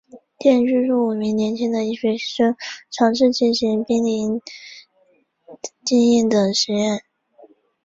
[0.39, 2.55] 电影剧情叙述五名年轻的医学生
[2.89, 4.39] 尝试进行濒死
[5.85, 7.03] 经验的实验。